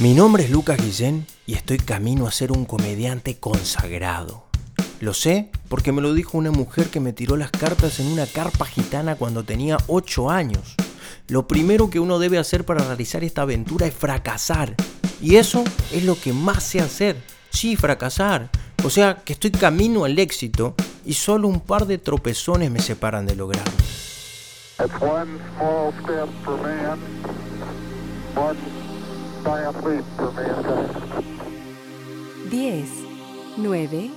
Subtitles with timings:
[0.00, 4.44] Mi nombre es Lucas Guillén y estoy camino a ser un comediante consagrado.
[4.98, 8.24] Lo sé porque me lo dijo una mujer que me tiró las cartas en una
[8.24, 10.74] carpa gitana cuando tenía 8 años.
[11.28, 14.74] Lo primero que uno debe hacer para realizar esta aventura es fracasar.
[15.20, 17.16] Y eso es lo que más sé hacer.
[17.50, 18.48] Sí, fracasar.
[18.82, 23.26] O sea, que estoy camino al éxito y solo un par de tropezones me separan
[23.26, 23.72] de lograrlo.
[32.50, 32.88] 10,
[33.56, 34.10] 9,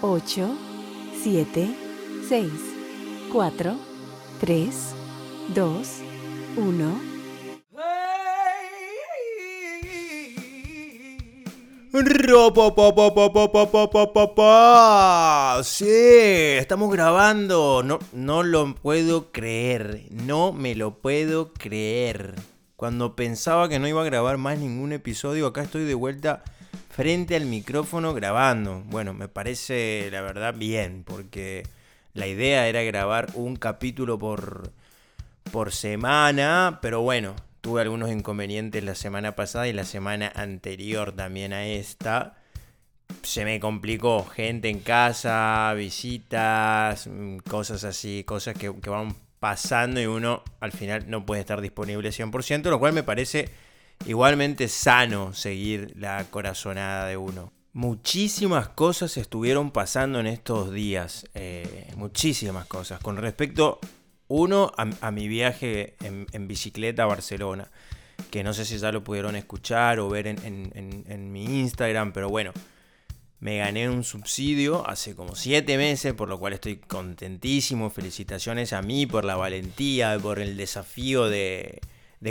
[0.00, 0.56] 8,
[1.22, 1.76] 7,
[2.28, 2.50] 6,
[3.32, 3.76] 4,
[4.40, 4.94] 3,
[5.54, 5.88] 2,
[6.56, 7.10] 1.
[15.64, 15.84] Sí,
[16.58, 17.82] estamos grabando.
[17.82, 20.06] No, no lo puedo creer.
[20.10, 22.34] No me lo puedo creer.
[22.80, 26.42] Cuando pensaba que no iba a grabar más ningún episodio, acá estoy de vuelta
[26.88, 28.82] frente al micrófono grabando.
[28.86, 31.64] Bueno, me parece la verdad bien, porque
[32.14, 34.72] la idea era grabar un capítulo por,
[35.52, 41.52] por semana, pero bueno, tuve algunos inconvenientes la semana pasada y la semana anterior también
[41.52, 42.38] a esta.
[43.20, 50.00] Se me complicó, gente en casa, visitas, mm, cosas así, cosas que, que van pasando
[50.00, 53.48] y uno al final no puede estar disponible 100%, lo cual me parece
[54.06, 57.52] igualmente sano seguir la corazonada de uno.
[57.72, 63.80] Muchísimas cosas estuvieron pasando en estos días, eh, muchísimas cosas, con respecto,
[64.28, 67.68] uno, a, mi viaje en, bicicleta a Barcelona,
[68.30, 72.52] que no sé si ya lo pudieron escuchar o ver en mi Instagram, pero bueno,
[73.40, 77.88] me gané un subsidio hace como 7 meses, por lo cual estoy contentísimo.
[77.88, 81.80] Felicitaciones a mí por la valentía, por el desafío de,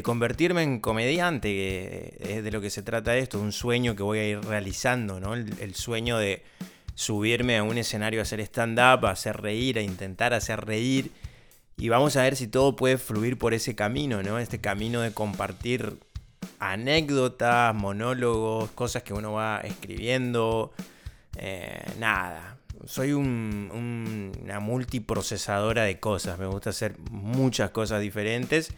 [0.03, 4.19] convertirme en comediante, que es de lo que se trata esto, un sueño que voy
[4.19, 5.33] a ir realizando, ¿no?
[5.33, 6.43] El, sueño de
[6.93, 11.11] subirme a un escenario a hacer stand-up, a hacer reír, a intentar hacer reír.
[11.75, 14.37] Y vamos a ver si todo puede fluir por ese camino, ¿no?
[14.37, 15.97] Este camino de compartir
[16.59, 20.71] anécdotas, monólogos, cosas que uno va escribiendo,
[21.41, 26.37] eh, nada, soy una multiprocesadora de cosas.
[26.37, 28.73] Me gusta hacer muchas cosas diferentes,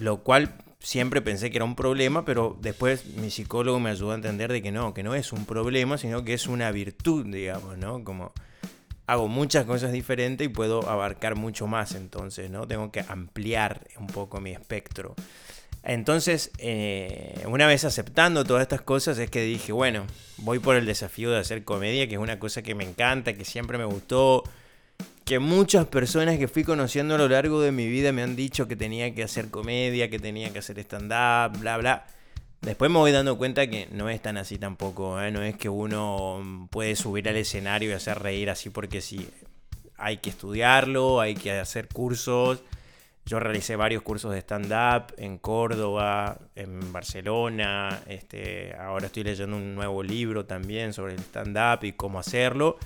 [0.00, 4.16] lo cual siempre pensé que era un problema, pero después mi psicólogo me ayudó a
[4.16, 7.78] entender de que no, que no es un problema, sino que es una virtud, digamos,
[7.78, 8.02] ¿no?
[8.02, 8.32] Como
[9.06, 12.66] hago muchas cosas diferentes y puedo abarcar mucho más, entonces, ¿no?
[12.66, 15.14] Tengo que ampliar un poco mi espectro.
[15.88, 20.04] Entonces, eh, una vez aceptando todas estas cosas, es que dije, bueno,
[20.36, 23.46] voy por el desafío de hacer comedia, que es una cosa que me encanta, que
[23.46, 24.44] siempre me gustó,
[25.24, 28.68] que muchas personas que fui conociendo a lo largo de mi vida me han dicho
[28.68, 32.06] que tenía que hacer comedia, que tenía que hacer stand-up, bla, bla.
[32.60, 35.30] Después me voy dando cuenta que no es tan así tampoco, ¿eh?
[35.30, 39.30] no es que uno puede subir al escenario y hacer reír así porque sí.
[39.96, 42.62] Hay que estudiarlo, hay que hacer cursos
[43.28, 48.00] yo realicé varios cursos de stand-up en Córdoba, en Barcelona.
[48.06, 52.78] Este, ahora estoy leyendo un nuevo libro también sobre el stand-up y cómo hacerlo.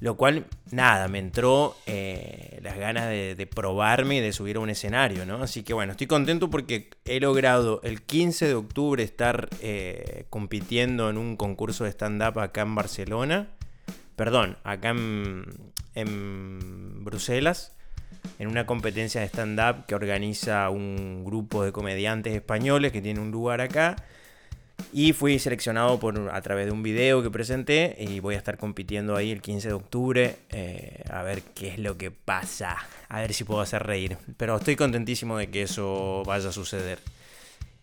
[0.00, 4.68] Lo cual, nada, me entró eh, las ganas de, probarme y de subir a un
[4.68, 5.44] escenario, ¿no?
[5.44, 11.08] Así que bueno, estoy contento porque he logrado el 15 de octubre estar eh, compitiendo
[11.08, 13.48] en un concurso de stand-up acá en Barcelona.
[14.16, 15.44] Perdón, acá en,
[15.94, 17.76] en Bruselas
[18.42, 23.30] en una competencia de stand-up que organiza un grupo de comediantes españoles que tiene un
[23.30, 23.94] lugar acá.
[24.92, 28.58] Y fui seleccionado por, a través de un video que presenté y voy a estar
[28.58, 32.76] compitiendo ahí el 15 de octubre eh, a ver qué es lo que pasa,
[33.08, 34.18] a ver si puedo hacer reír.
[34.36, 36.98] Pero estoy contentísimo de que eso vaya a suceder.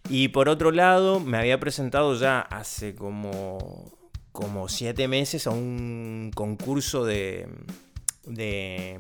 [0.10, 3.94] Y por otro lado, me había presentado ya hace como,
[4.34, 7.48] como siete meses a un concurso de,
[8.26, 9.00] de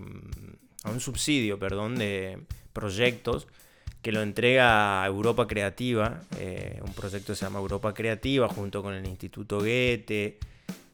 [0.83, 2.39] a un subsidio, perdón, de
[2.73, 3.47] proyectos
[4.01, 8.81] que lo entrega a Europa Creativa, eh, un proyecto que se llama Europa Creativa, junto
[8.81, 10.39] con el Instituto Goethe,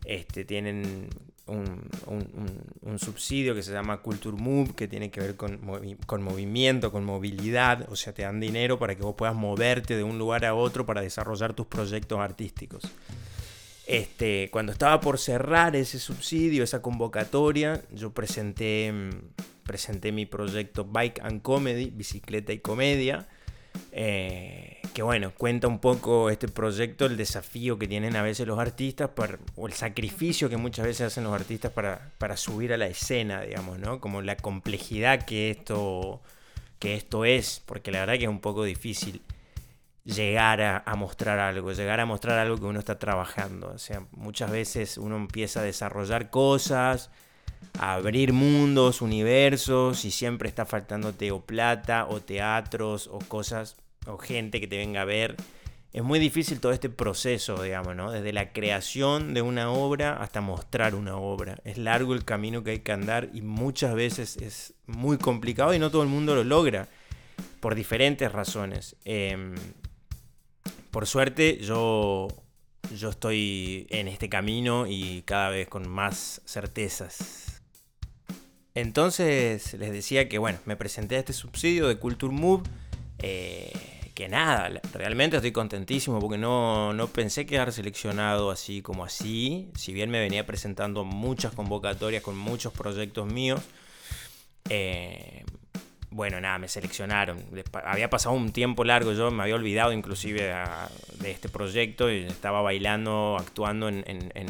[0.06, 1.10] este, tienen
[1.48, 5.60] un, subsidio que se llama Culture Move, que tiene que ver con,
[6.06, 10.04] con, movimiento, con movilidad, o sea, te dan dinero para que vos puedas moverte de
[10.04, 12.84] un lugar a otro para desarrollar tus proyectos artísticos.
[13.86, 19.10] Este, cuando estaba por cerrar ese subsidio, esa convocatoria, yo presenté mm,
[19.66, 23.28] presenté mi proyecto Bike and Comedy, Bicicleta y Comedia.
[23.92, 28.60] Eh, que bueno, cuenta un poco este proyecto, el desafío que tienen a veces los
[28.60, 29.10] artistas,
[29.56, 33.42] o el sacrificio que muchas veces hacen los artistas para, para, subir a la escena,
[33.42, 34.00] digamos, ¿no?
[34.00, 36.22] Como la complejidad que esto,
[36.80, 39.22] que esto es, porque la verdad que es un poco difícil.
[40.06, 43.70] llegar a, mostrar algo, llegar a mostrar algo que uno está trabajando.
[43.70, 47.25] O sea, muchas veces uno empieza a desarrollar cosas, a
[47.80, 54.60] abrir mundos, universos, y siempre está faltándote o plata, o teatros, o cosas, o gente
[54.60, 55.36] que te venga a ver.
[55.96, 58.12] Es muy difícil todo este proceso, digamos, ¿no?
[58.12, 61.58] Desde la creación de una obra hasta mostrar una obra.
[61.64, 65.80] Es largo el camino que hay que andar y muchas veces es muy complicado y
[65.80, 66.90] no todo el mundo lo logra
[67.62, 68.98] por diferentes razones.
[69.06, 69.56] Em,
[70.92, 72.28] por suerte yo,
[72.94, 77.45] yo estoy en este camino y cada vez con más certezas.
[78.75, 82.63] Entonces les decía que bueno, me presenté a este subsidio de Culture Move.
[83.19, 83.72] Eh,
[84.13, 89.69] que nada, realmente estoy contentísimo porque no, no, pensé quedar seleccionado así como así.
[89.75, 93.62] Si bien me venía presentando muchas convocatorias con muchos proyectos míos.
[94.69, 95.44] Eh,
[96.10, 97.44] bueno, nada, me seleccionaron.
[97.83, 100.56] Había pasado un tiempo largo, yo me había olvidado inclusive
[101.19, 104.50] de este proyecto y estaba bailando, actuando en, en,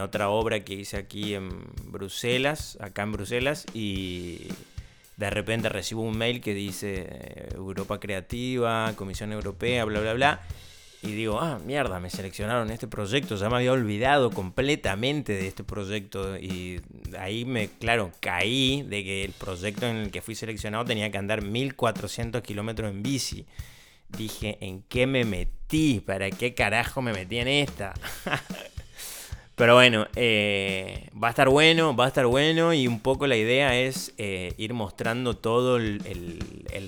[0.00, 1.50] otra obra que hice aquí en
[1.86, 4.48] Bruselas, acá en Bruselas, y
[5.16, 10.40] de repente recibo un mail que dice Europa Creativa, Comisión Europea, bla, bla, bla.
[11.02, 15.64] Y digo, ah, mierda, me seleccionaron este proyecto, ya me había olvidado completamente de este
[15.64, 16.38] proyecto.
[16.38, 16.80] Y
[17.18, 21.18] ahí me, claro, caí de que el proyecto en el que fui seleccionado tenía que
[21.18, 23.46] andar 1400 kilómetros en bici.
[24.08, 26.00] Dije, ¿en qué me metí?
[26.00, 27.94] ¿Para qué carajo me metí en esta?
[29.62, 33.36] Pero bueno, eh, va a estar bueno, va a estar bueno y un poco la
[33.36, 36.00] idea es eh, ir mostrando todo el,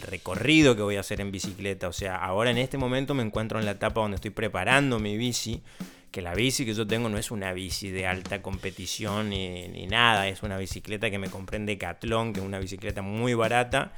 [0.09, 1.87] recorrido que voy a hacer en bicicleta.
[1.87, 5.17] O sea, ahora en este momento me encuentro en la etapa donde estoy preparando mi
[5.17, 5.62] bici,
[6.11, 10.27] que la bici que yo tengo no es una bici de alta competición ni, nada,
[10.27, 13.93] es una bicicleta que me compré en Decathlon, que es una bicicleta muy barata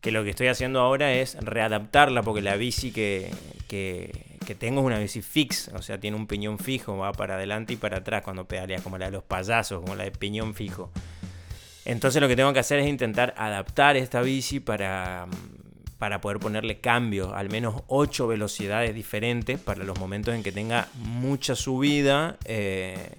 [0.00, 3.30] que lo que estoy haciendo ahora es readaptarla porque la bici que,
[4.54, 7.76] tengo es una bici fix, o sea, tiene un piñón fijo, va para adelante y
[7.76, 10.90] para atrás cuando pedaleas, como la de los payasos, como la de piñón fijo.
[11.84, 15.26] Entonces lo que tengo que hacer es intentar adaptar esta bici para,
[15.98, 20.88] para poder ponerle cambio, al menos 8 velocidades diferentes para los momentos en que tenga
[20.94, 22.38] mucha subida.
[22.44, 23.18] Eh,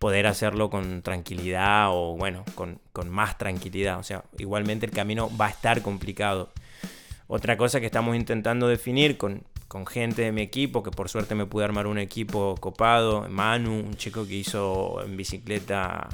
[0.00, 2.80] poder hacerlo con tranquilidad o bueno, con,
[3.10, 3.98] más tranquilidad.
[3.98, 6.50] O sea, igualmente el camino va a estar complicado.
[7.28, 9.44] Otra cosa que estamos intentando definir con,
[9.86, 13.94] gente de mi equipo, que por suerte me pude armar un equipo copado, Manu, un
[13.94, 16.08] chico que hizo en bicicleta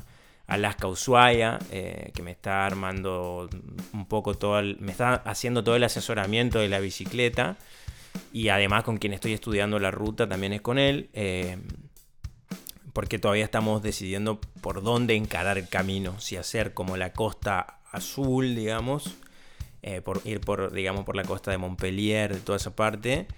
[0.47, 3.49] Alaska Ushuaia, eh, que me está armando
[3.93, 7.57] un poco todo, el, me está haciendo todo el asesoramiento de la bicicleta
[8.33, 11.09] y además con quien estoy estudiando la ruta también es con él.
[11.15, 11.57] Eh,
[12.93, 18.55] porque todavía estamos decidiendo por dónde encarar el camino, si hacer como la costa azul,
[18.55, 19.17] digamos,
[19.87, 23.29] eh, por ir por, digamos, por la costa de Montpellier, de toda esa parte,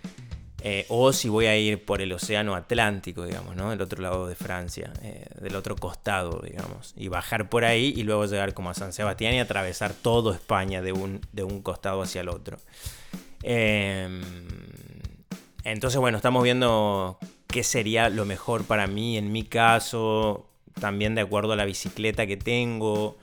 [0.62, 3.68] eh, o si voy a ir por el océano Atlántico, digamos, ¿no?
[3.68, 8.02] Del otro lado de Francia, eh, del otro costado, digamos, y bajar por ahí y
[8.02, 12.00] luego llegar como a San Sebastián y atravesar todo España de un, de un costado
[12.00, 12.56] hacia el otro.
[13.42, 14.22] Em,
[15.64, 20.48] entonces, bueno, estamos viendo qué sería lo mejor para mí en mi caso,
[20.80, 23.18] también de acuerdo a la bicicleta que tengo.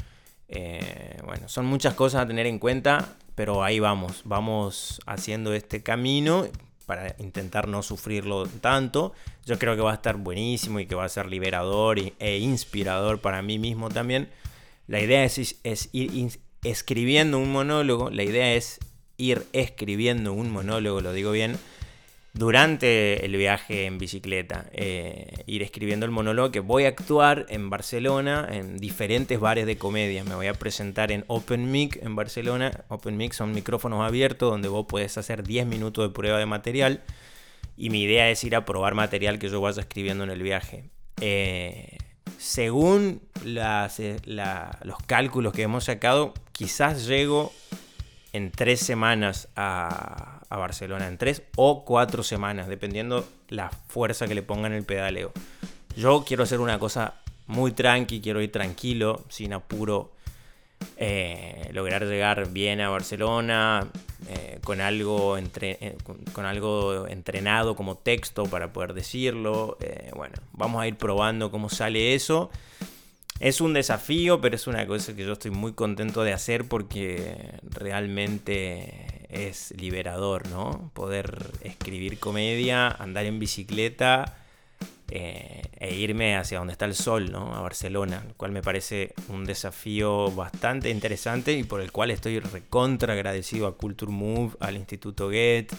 [0.47, 5.81] Eh, bueno, son muchas cosas a tener en cuenta, pero ahí vamos, vamos haciendo este
[5.83, 6.45] camino
[6.85, 9.13] para intentar no sufrirlo tanto.
[9.45, 13.19] Yo creo que va a estar buenísimo y que va a ser liberador e inspirador
[13.19, 14.29] para mí mismo también.
[14.87, 18.79] La idea es, es ir escribiendo un monólogo, la idea es
[19.17, 21.57] ir escribiendo un monólogo, lo digo bien,
[22.35, 27.69] durante el viaje en bicicleta, eh, ir escribiendo el monólogo que voy a actuar en
[27.69, 30.25] Barcelona en diferentes bares de comedia.
[30.25, 32.83] Me voy a presentar en Open Mic en Barcelona.
[32.89, 37.03] Open Mic son micrófonos abiertos donde vos podés hacer 10 minutos de prueba de material.
[37.77, 40.83] Y mi idea es ir a probar material que yo vaya escribiendo en el viaje.
[41.21, 41.97] Eh,
[42.37, 44.17] según eh,
[44.83, 47.53] los cálculos que hemos sacado, quizás llego
[48.33, 54.41] en tres semanas a, Barcelona, en tres o cuatro semanas, dependiendo la fuerza que le
[54.41, 55.31] pongan el pedaleo.
[55.95, 57.15] Yo quiero hacer una cosa
[57.47, 60.11] muy tranqui, quiero ir tranquilo, sin apuro,
[60.97, 63.87] eh, lograr llegar bien a Barcelona
[64.29, 65.97] eh, con, algo entre, eh,
[66.31, 69.77] con, algo entrenado como texto para poder decirlo.
[70.15, 72.49] bueno, vamos a ir probando cómo sale eso.
[73.39, 77.59] Es un desafío, pero es una cosa que yo estoy muy contento de hacer porque
[77.63, 80.91] realmente es liberador, ¿no?
[80.93, 84.37] Poder escribir comedia, andar en bicicleta
[85.11, 87.55] eh, e irme hacia donde está el sol, ¿no?
[87.55, 92.39] A Barcelona, lo cual me parece un desafío bastante interesante y por el cual estoy
[92.39, 95.71] recontra agradecido a Culture Move, al Instituto Get,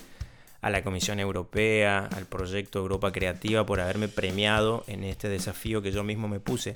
[0.60, 5.92] a la Comisión Europea, al proyecto Europa Creativa por haberme premiado en este desafío que
[5.92, 6.74] yo mismo me puse.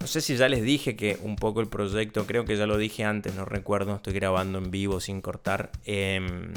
[0.00, 2.78] No sé si ya les dije que un poco el proyecto, creo que ya lo
[2.78, 5.70] dije antes, no recuerdo, estoy grabando en vivo sin cortar.
[5.84, 6.52] Em,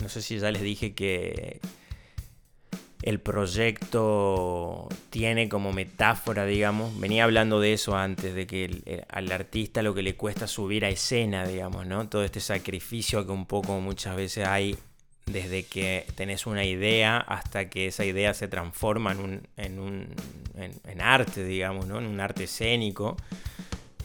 [0.00, 1.60] no sé si ya les dije que
[3.02, 9.82] el proyecto tiene como metáfora, digamos, venía hablando de eso antes, de que al artista
[9.82, 12.08] lo que le cuesta subir a escena, digamos, ¿no?
[12.08, 14.76] Todo este sacrificio que un poco muchas veces hay
[15.32, 20.08] desde que tenés una idea hasta que esa idea se transforma en, un, en, un,
[20.56, 21.98] en, arte, digamos, ¿no?
[21.98, 23.16] En un arte escénico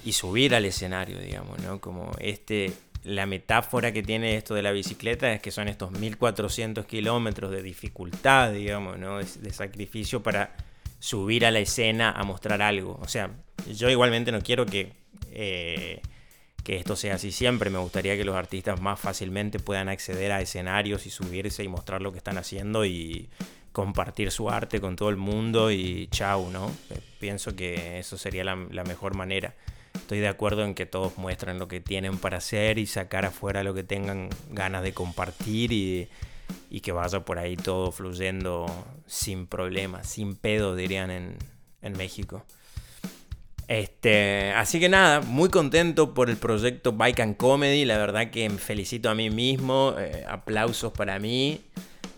[0.04, 1.80] y subir al escenario, digamos, ¿no?
[1.80, 2.72] Como este,
[3.04, 7.62] la metáfora que tiene esto de la bicicleta es que son estos 1400 kilómetros de
[7.62, 9.20] dificultad, digamos, ¿no?
[9.20, 10.56] De, sacrificio para
[11.00, 13.00] subir a la escena a mostrar algo.
[13.02, 13.32] O sea,
[13.72, 14.94] yo igualmente no quiero que...
[15.32, 16.02] Eh,
[16.66, 17.70] que esto sea así siempre.
[17.70, 22.02] Me gustaría que los artistas más fácilmente puedan acceder a escenarios y subirse y mostrar
[22.02, 23.30] lo que están haciendo y
[23.72, 26.72] compartir su arte con todo el mundo y chau, ¿no?
[26.90, 29.54] Eh, pienso que eso sería la, mejor manera.
[29.94, 33.64] Estoy de acuerdo en que todos muestren lo que tienen para hacer y sacar afuera
[33.64, 36.10] lo que tengan ganas de compartir y,
[36.72, 38.66] y que vaya por ahí todo fluyendo
[39.06, 41.38] sin problemas, sin pedo, dirían en,
[41.84, 42.44] en México.
[43.68, 47.86] Este, así que nada, muy contento por el proyecto Bike and Comedy.
[47.86, 49.96] La verdad que me felicito a mí mismo.
[49.98, 51.62] Eh, aplausos para mí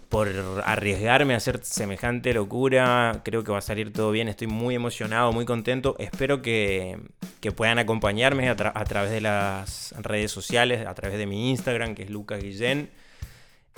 [0.09, 0.29] por
[0.65, 3.21] arriesgarme a hacer semejante locura.
[3.23, 4.27] Creo que va a salir todo bien.
[4.27, 5.95] Estoy muy emocionado, muy contento.
[5.99, 6.97] Espero que,
[7.55, 12.09] puedan acompañarme a, través de las redes sociales, a través de mi Instagram, que es
[12.09, 12.89] Lucas Guillén.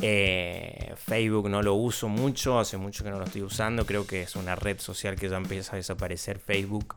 [0.02, 3.86] Eh, Facebook no lo uso mucho, hace mucho que no lo estoy usando.
[3.86, 6.96] Creo que es una red social que ya empieza a desaparecer Facebook.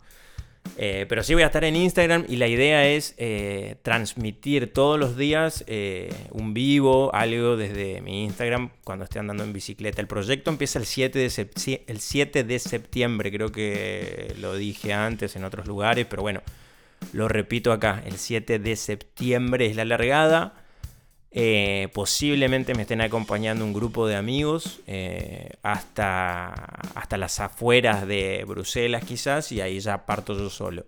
[0.78, 4.99] Eh, pero sí voy a estar en Instagram y la idea es eh, transmitir todos
[4.99, 10.00] los días eh, un vivo, algo desde mi Instagram cuando esté andando en bicicleta.
[10.00, 15.37] El proyecto empieza el 7, de el 7 de septiembre, creo que lo dije antes
[15.37, 16.42] en otros lugares, pero bueno,
[17.12, 20.62] lo repito acá, el 7 de septiembre es la largada.
[21.35, 26.53] Eh, posiblemente me estén acompañando un grupo de amigos eh, hasta,
[26.95, 30.85] hasta las afueras de Bruselas quizás y ahí ya parto yo solo.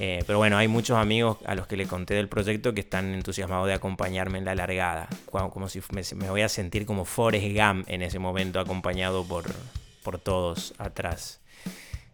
[0.00, 3.14] Eh, pero bueno, hay muchos amigos a los que le conté del proyecto que están
[3.14, 5.08] entusiasmados de acompañarme en la largada.
[5.30, 5.80] Como, si
[6.14, 9.44] me, voy a sentir como Forrest Gump en ese momento acompañado por,
[10.02, 11.40] por todos atrás.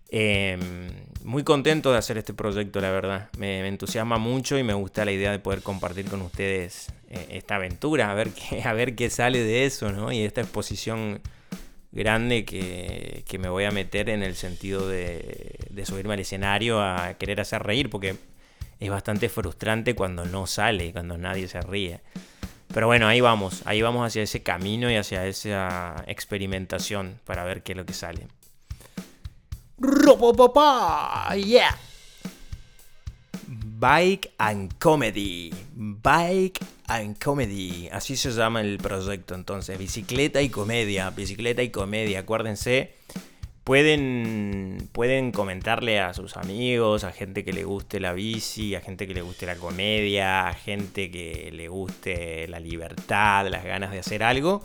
[0.09, 0.93] Em,
[1.25, 3.29] muy contento de hacer este proyecto, la verdad.
[3.37, 8.11] Me, entusiasma mucho y me gusta la idea de poder compartir con ustedes esta aventura,
[8.11, 10.13] a ver, qué, a ver qué sale de eso, ¿no?
[10.13, 11.21] Y esta exposición
[11.93, 17.15] grande que, me voy a meter en el sentido de, de, subirme al escenario a
[17.15, 18.17] querer hacer reír, porque
[18.81, 22.01] es bastante frustrante cuando no sale, cuando nadie se ríe.
[22.73, 27.63] Pero bueno, ahí vamos, ahí vamos hacia ese camino y hacia esa experimentación para ver
[27.63, 28.27] qué es lo que sale.
[31.37, 31.79] Yeah.
[33.47, 35.53] Bike and Comedy.
[35.75, 37.89] Bike and Comedy.
[37.93, 39.79] Así se llama el proyecto entonces.
[39.79, 41.11] Bicicleta y comedia.
[41.11, 42.21] Bicicleta y comedia.
[42.21, 42.95] Acuérdense.
[43.65, 49.07] Pueden, pueden comentarle a sus amigos, a gente que le guste la bici, a gente
[49.07, 54.01] que le guste la comedia, a gente que le guste la libertad, las ganas de
[54.01, 54.63] hacer algo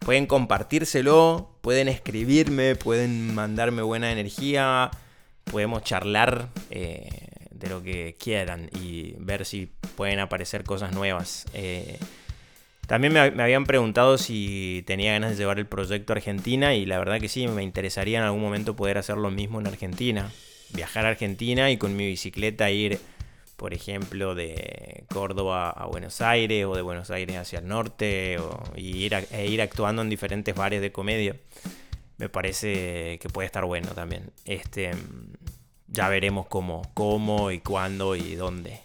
[0.00, 4.90] Pueden compartírselo, pueden escribirme, pueden mandarme buena energía,
[5.44, 7.28] podemos charlar eh,
[7.60, 11.46] de lo que quieran y ver si pueden aparecer cosas nuevas.
[11.54, 11.98] Eh,
[12.86, 16.98] también me, habían preguntado si tenía ganas de llevar el proyecto a Argentina y la
[16.98, 20.32] verdad que sí, me interesaría en algún momento poder hacer lo mismo en Argentina.
[20.72, 22.98] Viajar a Argentina y con mi bicicleta ir
[23.60, 28.38] por ejemplo, de Córdoba a Buenos Aires o de Buenos Aires hacia el norte
[28.74, 31.36] y ir e ir actuando en diferentes bares de comedia.
[32.16, 34.30] Me parece que puede estar bueno también.
[34.46, 34.92] Este,
[35.90, 38.80] ya veremos cómo, cómo y cuándo y dónde.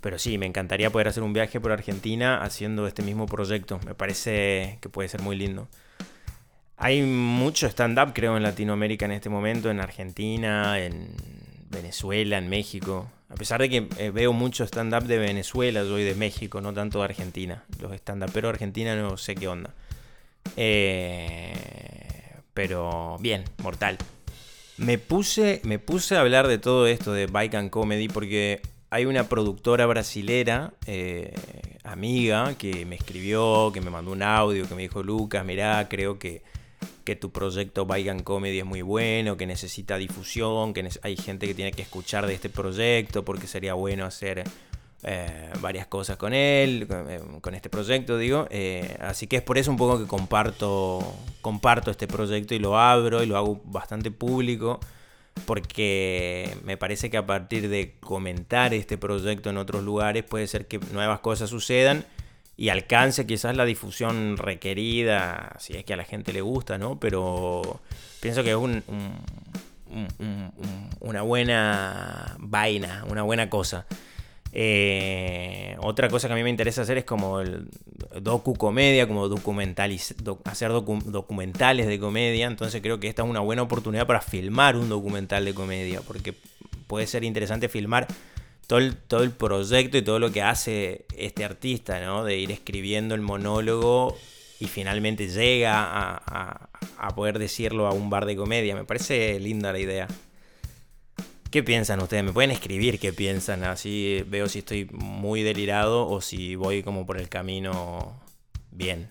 [0.00, 3.80] Pero sí, me encantaría poder hacer un viaje por Argentina haciendo este mismo proyecto.
[3.86, 5.68] Me parece que puede ser muy lindo.
[6.76, 11.14] Hay mucho stand-up, creo, en Latinoamérica en este momento, en Argentina, en
[11.70, 13.10] Venezuela, en México.
[13.30, 16.74] A pesar de que eh, veo mucho stand-up de Venezuela, yo y de México, no
[16.74, 17.64] tanto de Argentina.
[17.80, 19.70] Los stand-up, pero Argentina no sé qué onda.
[20.56, 21.54] Eh,
[22.52, 23.96] pero bien, mortal.
[24.76, 29.28] Me puse, me puse a hablar de todo esto de Bike Comedy porque hay una
[29.28, 31.32] productora brasilera, eh,
[31.84, 36.18] amiga, que me escribió, que me mandó un audio, que me dijo, Lucas, mirá, creo
[36.18, 36.42] que
[37.04, 41.54] que tu proyecto Baigan Comedy es muy bueno, que necesita difusión, que hay gente que
[41.54, 44.44] tiene que escuchar de este proyecto porque sería bueno hacer
[45.04, 46.88] eh, varias cosas con él,
[47.40, 48.48] con, este proyecto, digo.
[49.00, 51.00] así que es por eso un poco que comparto,
[51.40, 54.80] comparto este proyecto y lo abro y lo hago bastante público
[55.46, 60.66] porque me parece que a partir de comentar este proyecto en otros lugares puede ser
[60.66, 62.04] que nuevas cosas sucedan
[62.56, 67.00] y alcance quizás la difusión requerida, si es que a la gente le gusta, ¿no?
[67.00, 67.80] Pero
[68.20, 68.56] pienso que es
[71.00, 73.86] una buena vaina, una buena cosa.
[74.56, 77.66] Eh, otra cosa que a mí me interesa hacer es como el
[78.20, 79.28] docu comedia, como
[80.44, 82.46] hacer documentales de comedia.
[82.46, 86.34] Entonces creo que esta es una buena oportunidad para filmar un documental de comedia, porque
[86.86, 88.06] puede ser interesante filmar
[88.68, 92.22] todo el, todo el proyecto y todo lo que hace este artista, ¿no?
[92.22, 94.16] De ir escribiendo el monólogo
[94.60, 98.76] y finalmente llega a, a poder decirlo a un bar de comedia.
[98.76, 100.06] Me parece linda la idea.
[101.54, 102.24] ¿Qué piensan ustedes?
[102.24, 107.06] Me pueden escribir qué piensan, así veo si estoy muy delirado o si voy como
[107.06, 108.20] por el camino
[108.72, 109.08] bien.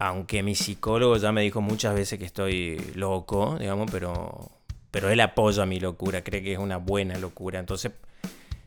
[0.00, 4.50] Aunque mi psicólogo ya me dijo muchas veces que estoy loco, digamos, pero,
[4.90, 7.60] pero él apoya mi locura, cree que es una buena locura.
[7.60, 7.92] Entonces,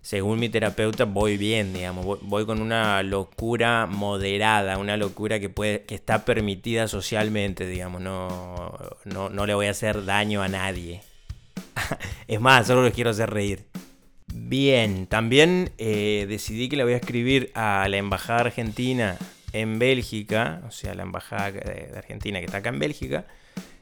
[0.01, 5.83] según mi terapeuta, voy bien, digamos, voy, con una locura moderada, una locura que, puede,
[5.83, 8.71] que está permitida socialmente, digamos, no,
[9.03, 11.01] no, no le voy a hacer daño a nadie.
[12.27, 13.65] es más, solo les quiero hacer reír.
[14.34, 19.17] Bien, también eh, decidí que le voy a escribir a la Embajada Argentina
[19.53, 23.25] en Bélgica, o sea, la Embajada de Argentina que está acá en Bélgica,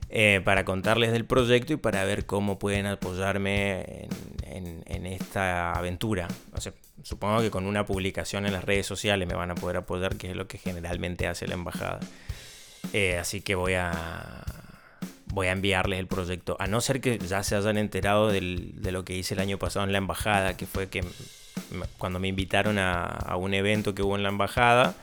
[0.09, 4.07] eh, para contarles del proyecto y para ver cómo pueden apoyarme
[4.43, 6.27] en, esta aventura.
[6.53, 6.73] O sea,
[7.03, 10.31] supongo que con una publicación en las redes sociales me van a poder apoyar, que
[10.31, 11.99] es lo que generalmente hace la Embajada.
[12.93, 14.43] Eh, así que voy a,
[15.35, 16.55] voy a enviarles el proyecto.
[16.59, 19.85] A no ser que ya se hayan enterado de lo que hice el año pasado
[19.85, 21.03] en la embajada, que fue que
[21.97, 24.95] cuando me invitaron a, un evento que hubo en la embajada,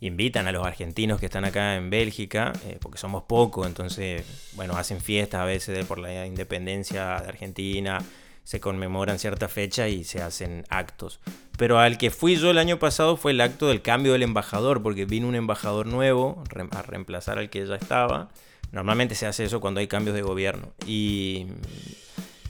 [0.00, 4.76] invitan a los argentinos que están acá en Bélgica, eh, porque somos pocos, entonces, bueno,
[4.76, 8.00] hacen fiestas a veces por la independencia de Argentina,
[8.42, 11.20] se conmemoran cierta fecha y se hacen actos.
[11.56, 14.82] Pero al que fui yo el año pasado fue el acto del cambio del embajador,
[14.82, 18.28] porque vino un embajador nuevo a reemplazar al que ya estaba.
[18.72, 20.72] Normalmente se hace eso cuando hay cambios de gobierno.
[20.86, 21.46] Y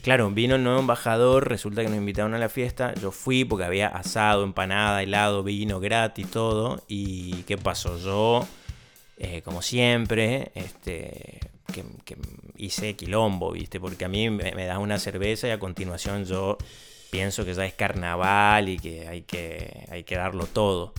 [0.01, 2.93] claro, vino el nuevo embajador, resulta que nos invitaron a la fiesta.
[2.95, 6.83] Yo fui porque había asado, empanada, helado, vino gratis, todo.
[6.87, 7.97] ¿Y qué pasó?
[7.99, 8.47] Yo,
[9.17, 11.39] eh, como siempre, este,
[11.73, 11.85] que,
[12.57, 13.79] hice quilombo, ¿viste?
[13.79, 16.57] Porque a mí me, me das una cerveza y a continuación yo
[17.09, 20.93] pienso que ya es carnaval y que hay que, hay que darlo todo.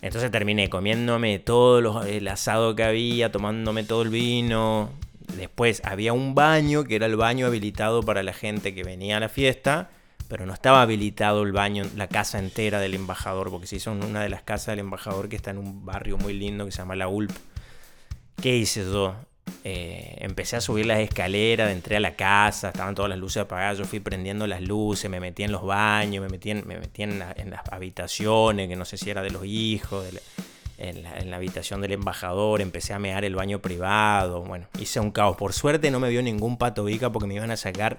[0.00, 4.90] Entonces terminé comiéndome todo el asado que había, tomándome todo el vino.
[5.36, 9.20] Después había un baño que era el baño habilitado para la gente que venía a
[9.20, 9.90] la fiesta,
[10.28, 14.04] pero no estaba habilitado el baño, la casa entera del embajador, porque se hizo en
[14.04, 16.78] una de las casas del embajador que está en un barrio muy lindo que se
[16.78, 17.32] llama La Ulp.
[18.40, 19.14] ¿Qué hice yo?
[19.64, 23.78] Eh, empecé a subir las escaleras, entré a la casa, estaban todas las luces apagadas,
[23.78, 28.68] yo fui prendiendo las luces, me metí en los baños, me metí en, las habitaciones,
[28.68, 30.04] que no sé si era de los hijos,
[30.78, 35.36] en, la, habitación del embajador, empecé a mear el baño privado, bueno, hice un caos.
[35.36, 37.98] Por suerte no me vio ningún pato vica porque me iban a sacar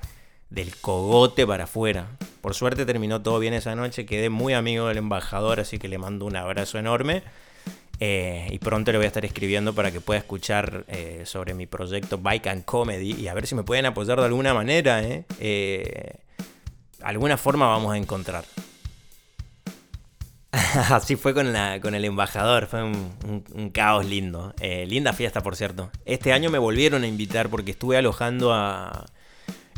[0.49, 2.07] del cogote para afuera.
[2.41, 5.97] Por suerte terminó todo bien esa noche, quedé muy amigo del embajador, así que le
[5.97, 7.23] mando un abrazo enorme.
[8.05, 11.67] Eh, y pronto le voy a estar escribiendo para que pueda escuchar eh, sobre mi
[11.67, 15.01] proyecto Bike and Comedy y a ver si me pueden apoyar de alguna manera.
[15.01, 15.23] ¿eh?
[17.01, 18.43] alguna forma vamos a encontrar.
[20.51, 24.53] Así fue con, la, con el embajador, fue un, caos lindo.
[24.85, 25.89] linda fiesta, por cierto.
[26.03, 29.05] Este año me volvieron a invitar porque estuve alojando a,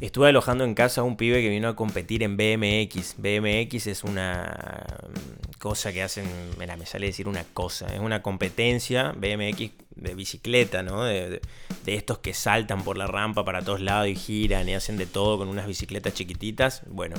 [0.05, 3.15] Estuve alojando en casa a un pibe que vino a competir en BMX.
[3.17, 6.25] BMX es una mm, cosa que hacen,
[6.59, 11.03] mira, me sale decir una cosa, es una competencia BMX de bicicleta, ¿no?
[11.03, 11.41] De,
[11.87, 15.39] estos que saltan por la rampa para todos lados y giran y hacen de todo
[15.39, 16.83] con unas bicicletas chiquititas.
[16.85, 17.15] Bueno,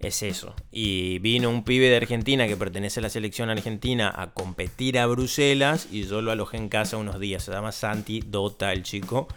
[0.00, 0.56] es eso.
[0.72, 5.06] Y vino un pibe de Argentina que pertenece a la selección argentina a competir a
[5.06, 7.44] Bruselas y yo lo alojé en casa unos días.
[7.44, 9.28] Se llama Santi Dota, el chico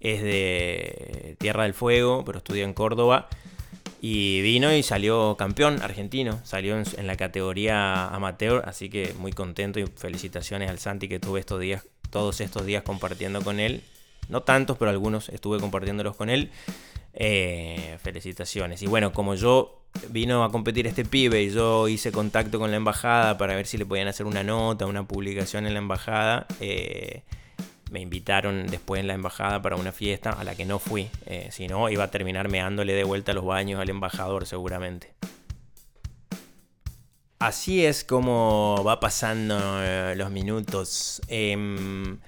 [0.00, 3.28] es de Tierra del Fuego, pero estudia en Córdoba.
[4.02, 9.78] Y vino y salió campeón argentino, salió en, la categoría amateur, así que muy contento
[9.78, 13.82] y felicitaciones al Santi que tuve estos días, todos estos días compartiendo con él.
[14.30, 16.50] No tantos, pero algunos estuve compartiéndolos con él.
[17.12, 18.82] Eh, felicitaciones.
[18.82, 22.76] Y bueno, como yo vino a competir este pibe y yo hice contacto con la
[22.76, 27.22] embajada para ver si le podían hacer una nota, una publicación en la embajada, eh,
[27.90, 31.08] me invitaron después en la embajada para una fiesta a la que no fui.
[31.26, 35.12] Eh, si no, iba a terminar meándole de vuelta los baños al embajador seguramente.
[37.38, 41.20] así es como va pasando eh, los minutos.
[41.28, 42.18] Em,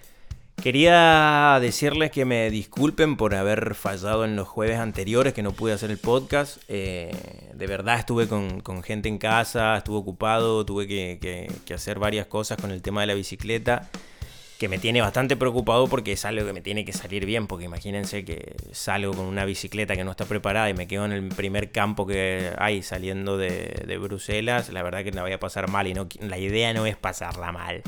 [0.63, 5.75] quería decirles que me disculpen por haber fallado en los jueves anteriores, que no pude
[5.75, 6.59] hacer el podcast.
[6.69, 12.59] Eh, de verdad estuve con, gente en casa, estuve ocupado, tuve que hacer varias cosas
[12.61, 13.91] con el tema de la bicicleta
[14.63, 17.65] que me tiene bastante preocupado porque es algo que me tiene que salir bien, porque
[17.65, 21.29] imagínense que salgo con una bicicleta que no está preparada y me quedo en el
[21.31, 25.89] primer campo que hay saliendo de, Bruselas, la verdad que la voy a pasar mal
[25.89, 27.83] y no, la idea no es pasarla mal.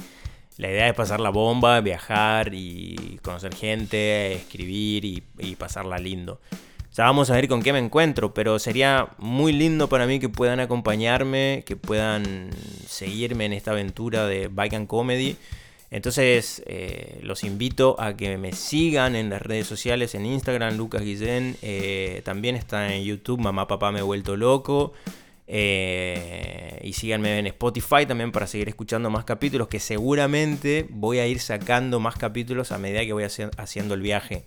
[0.56, 6.40] La idea es pasar la bomba, viajar y conocer gente, escribir y, y pasarla lindo.
[6.92, 10.28] Ya vamos a ver con qué me encuentro, pero sería muy lindo para mí que
[10.28, 12.50] puedan acompañarme, que puedan
[12.88, 15.36] seguirme en esta aventura de Bike and Comedy.
[15.94, 21.02] Entonces eh, los invito a que me sigan en las redes sociales, en Instagram, Lucas
[21.02, 24.92] Guillén, eh, también está en YouTube, Mamá Papá Me He Vuelto Loco.
[25.46, 31.28] Eh, y síganme en Spotify también para seguir escuchando más capítulos, que seguramente voy a
[31.28, 34.46] ir sacando más capítulos a medida que voy haciendo el viaje.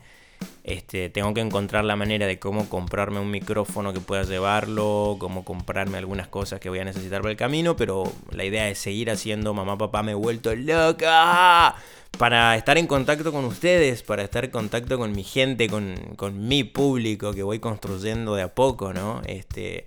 [0.67, 5.45] Este, tengo que encontrar la manera de cómo comprarme un micrófono que pueda llevarlo, cómo
[5.45, 9.09] comprarme algunas cosas que voy a necesitar para el camino, pero la idea es seguir
[9.09, 11.73] haciendo Mamá Papá me he vuelto loca
[12.17, 16.49] para estar en contacto con ustedes, para estar en contacto con mi gente, con, con
[16.49, 19.21] mi público que voy construyendo de a poco, ¿no?
[19.25, 19.85] Este,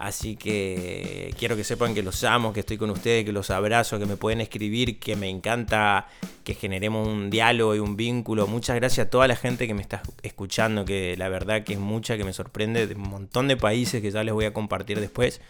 [0.00, 3.98] Así que quiero que sepan que los amo, que estoy con ustedes, que los abrazo,
[3.98, 6.08] que me pueden escribir, que me encanta
[6.42, 8.46] que generemos un diálogo y un vínculo.
[8.46, 11.78] Muchas gracias a toda la gente que me está escuchando, que la verdad que es
[11.78, 14.98] mucha, que me sorprende, de un montón de países que ya les voy a compartir
[15.00, 15.42] después.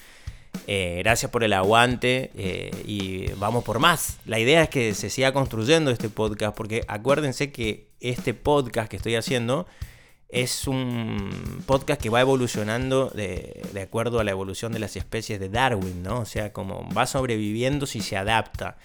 [0.66, 4.18] Eh, gracias por el aguante eh, y vamos por más.
[4.26, 8.96] La idea es que se siga construyendo este podcast, porque acuérdense que este podcast que
[8.96, 9.68] estoy haciendo
[10.32, 15.48] es un podcast que va evolucionando de, acuerdo a la evolución de las especies de
[15.48, 16.20] Darwin, ¿no?
[16.20, 18.78] O sea, como va sobreviviendo si se adapta.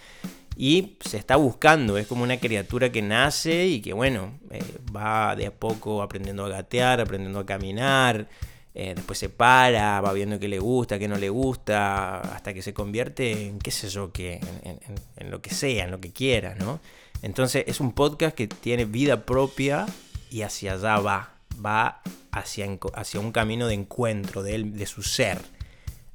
[0.57, 4.63] Y se está buscando, es como una criatura que nace y que, bueno, eh,
[4.95, 8.29] va de a poco aprendiendo a gatear, aprendiendo a caminar,
[8.73, 12.61] eh, después se para, va viendo qué le gusta, qué no le gusta, hasta que
[12.61, 14.79] se convierte en qué sé yo, qué, en,
[15.17, 16.79] en lo que sea, en lo que quiera, ¿no?
[17.21, 19.85] Entonces es un podcast que tiene vida propia
[20.29, 25.03] y hacia allá va, va hacia, hacia un camino de encuentro de, él, de su
[25.03, 25.39] ser.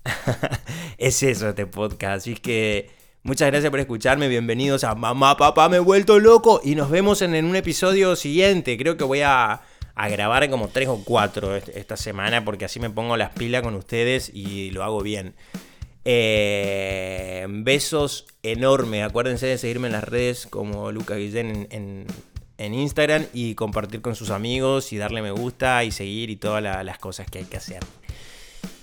[0.98, 2.22] es eso este podcast.
[2.22, 2.90] Así que
[3.22, 4.29] muchas gracias por escucharme.
[4.29, 6.61] Bienvenidos a Mamá, Papá, me he vuelto loco.
[6.64, 8.76] Y nos vemos en, un episodio siguiente.
[8.76, 9.62] Creo que voy a,
[9.96, 14.31] grabar como tres o cuatro esta semana porque así me pongo las pilas con ustedes
[14.33, 15.35] y lo hago bien.
[16.05, 19.05] Eh, besos enormes.
[19.05, 22.07] Acuérdense de seguirme en las redes como Lucas Guillén en en
[22.75, 26.99] Instagram y compartir con sus amigos y darle me gusta y seguir y todas las
[26.99, 27.81] cosas que hay que hacer.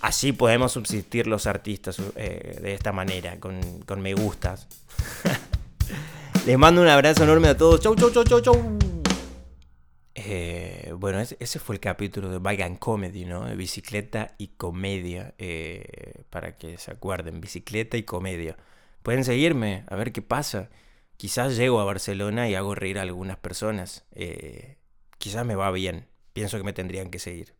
[0.02, 3.60] Así podemos subsistir los artistas eh, de esta manera, con,
[4.02, 4.68] me gustas.
[6.46, 7.82] Les mando un abrazo enorme a todos.
[7.82, 8.78] Chau, chau, chau, chau, chau.
[10.16, 13.46] Eh, bueno, ese, fue el capítulo de and Comedy, ¿no?
[13.56, 15.34] Bicicleta y comedia.
[15.38, 18.56] Eh, para que se acuerden, bicicleta y comedia.
[19.04, 20.70] Pueden seguirme, a ver qué pasa.
[21.18, 24.06] Quizás llego a Barcelona y hago reír a algunas personas.
[24.14, 24.78] Eh,
[25.18, 26.08] quizás me va bien.
[26.34, 27.57] Pienso que me tendrían que seguir.